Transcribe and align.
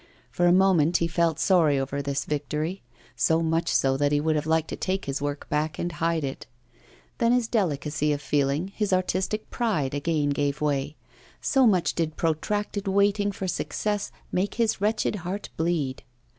For 0.31 0.47
a 0.47 0.51
moment 0.51 0.97
he 0.97 1.07
felt 1.07 1.37
sorry 1.37 1.77
over 1.77 2.01
this 2.01 2.25
victory, 2.25 2.81
so 3.15 3.43
much 3.43 3.67
so 3.71 3.97
that 3.97 4.11
he 4.11 4.19
would 4.19 4.35
have 4.35 4.47
liked 4.47 4.69
to 4.69 4.75
take 4.75 5.05
his 5.05 5.21
work 5.21 5.47
back 5.47 5.77
and 5.77 5.91
hide 5.91 6.23
it. 6.23 6.47
Then 7.19 7.31
his 7.31 7.47
delicacy 7.47 8.11
of 8.11 8.19
feeling, 8.19 8.69
his 8.69 8.91
artistic 8.91 9.51
pride 9.51 9.93
again 9.93 10.29
gave 10.31 10.59
way, 10.59 10.95
so 11.39 11.67
much 11.67 11.93
did 11.93 12.17
protracted 12.17 12.87
waiting 12.87 13.31
for 13.31 13.47
success 13.47 14.11
make 14.31 14.55
his 14.55 14.81
wretched 14.81 15.17
heart 15.17 15.49
bleed. 15.55 16.01